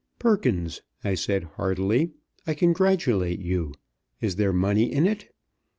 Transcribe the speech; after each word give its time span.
"Perkins," 0.17 0.81
I 1.03 1.13
said 1.13 1.43
heartily, 1.43 2.09
"I 2.47 2.55
congratulate 2.55 3.39
you. 3.39 3.71
Is 4.19 4.35
there 4.37 4.51
money 4.51 4.91
in 4.91 5.05
it?" 5.05 5.31